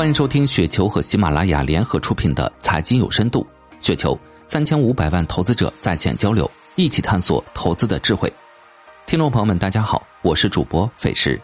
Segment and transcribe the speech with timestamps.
[0.00, 3.46] 欢迎收听雪球和喜马拉雅联合出品的《财经有深度》，
[3.84, 8.32] 雪球三千五百万投资者在线交流，一起探索投资的智慧。
[9.04, 11.38] 听众朋友们，大家好，我是主播费时。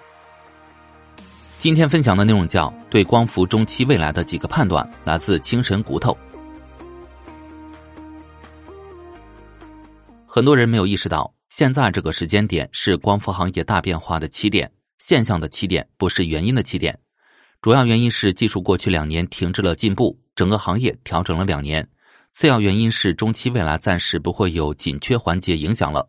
[1.58, 6.16] 今天分享的内容叫“对光伏中期未来的几个判断”，来自精神骨头。
[10.24, 16.98] 很多人没有意识到，现在这个时间点是光伏行业大变化的起点，现象的起点，不是原因的起点。
[17.60, 21.86] 主要原因是技术过去两年停滞了进步，整个行业调整了两年。
[22.32, 26.06] 次要原因是中期未来暂时不会有紧缺环节影响了。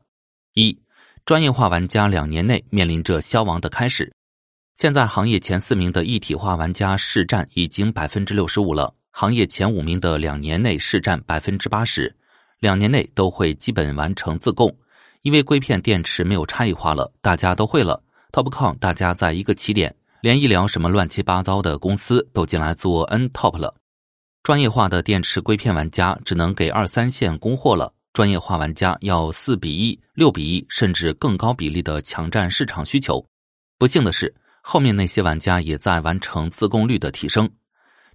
[0.54, 0.78] 一，
[1.26, 4.12] 专业化玩家两年内面临着消亡的开始。
[4.76, 12.14] 现在行业前四名的一体化玩家市占已经百分之六十五了，行业前五名的两年内市占百分之八十，
[12.60, 14.76] 两年内都会基本完成自供，
[15.22, 18.04] 因为硅片电池没有差异化了，大家都会了。
[18.34, 19.96] TOPCon 大家在一个起点。
[20.22, 23.76] 连医疗什么乱七八糟的公司都进来做 N top 了，
[24.44, 33.24] 专业化的电池硅片玩家只能给二三线供货了，专业化玩家要四比一、六比一甚至更高比例的抢占市场需求。
[33.78, 37.50] 不幸的是，后面那些玩家也在完成自供率的提升。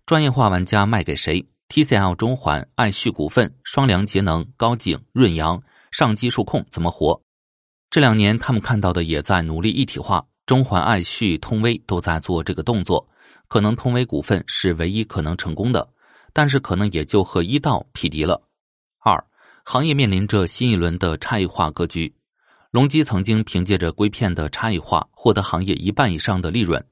[0.05, 7.23] 专业化玩家卖给谁？TCL、中环、爱旭股份、双良节能、高景、润阳、上机数控怎么活？
[7.89, 10.25] 这两年他们看到的也在努力一体化。
[10.45, 13.09] 中环、爱旭、通威都在做这个动作，
[13.49, 15.89] 可能通威股份是唯一可能成功的，
[16.33, 18.43] 但是可能也就和一道匹敌了。
[18.99, 19.25] 二，
[19.65, 22.13] 行业面临着新一轮的差异化格局。
[22.73, 26.83] 隆基曾经凭借着硅片的差异化获得行业一半以上的利润，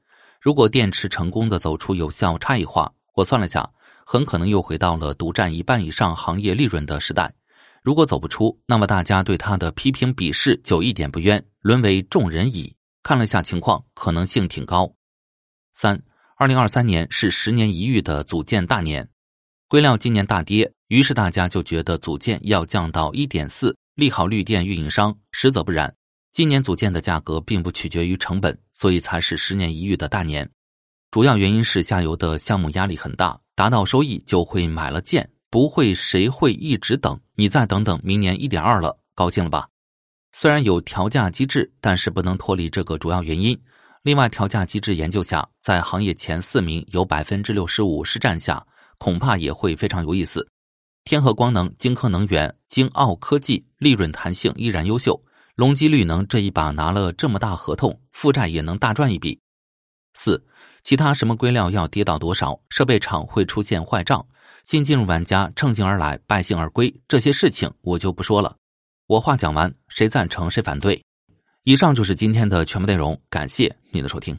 [0.40, 3.68] 如果电池成功的走出有效差异化，我算了下，
[4.04, 7.32] 很可能又回到了独占一半以上行业利润的时代。
[7.82, 12.72] 如果走不出，那么大家对他的批评鄙视就一点不冤，沦为众人矣。
[13.02, 14.92] 看了下情况，可能性挺高。
[15.72, 16.00] 三，
[16.36, 19.08] 二零二三年是十年一遇的组件大年，
[19.68, 25.16] 硅料今年大跌，于是大家就觉得组件要降到一点四，利好绿电运营商。
[25.32, 25.94] 实则不然，
[26.32, 30.48] 今年组件的价格并不取决于成本，所以才是十年一遇的大年。
[31.10, 37.18] 主要原因是下游的项目压力很大，达到收益就会买了件，不会谁会一直等？
[37.34, 39.68] 你再等等，明年一点二了，高兴了吧？
[40.32, 43.58] 虽然有调价机制，但是不能脱离这个主要原因。
[44.02, 48.64] 另外，调价机制研究下，在行业前四名有百分之六十五是占下，
[48.96, 50.46] 恐怕也会非常有意思。
[51.04, 55.20] 天合光能、晶科能源、京奥科技利润弹性依然优秀，
[55.54, 59.38] 隆基绿能这一把拿了这么大合同，负债也能大赚一笔。
[60.14, 60.42] 四，
[60.82, 64.24] 其他什么硅料要跌到多少，设备厂会出现坏账，
[64.64, 68.56] 新进入玩家乘兴而来，败兴而归，这些事情我就不说了。
[69.10, 71.02] 我话讲完，谁赞成谁反对？
[71.64, 74.38] 以上就是今天的全部内容，感谢你的收听。